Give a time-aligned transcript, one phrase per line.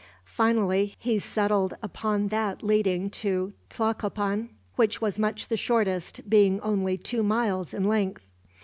[0.25, 6.97] Finally, he settled upon that leading to Tlacopan, which was much the shortest, being only
[6.97, 8.25] two miles in length.